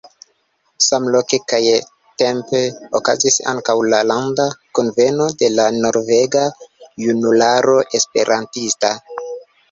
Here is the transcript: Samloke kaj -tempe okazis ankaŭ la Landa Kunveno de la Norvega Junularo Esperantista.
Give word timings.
Samloke 0.85 1.37
kaj 1.51 1.57
-tempe 2.21 2.61
okazis 2.99 3.35
ankaŭ 3.51 3.75
la 3.93 3.99
Landa 4.11 4.47
Kunveno 4.79 5.27
de 5.41 5.49
la 5.59 5.67
Norvega 5.83 6.45
Junularo 7.05 7.77
Esperantista. 8.01 8.91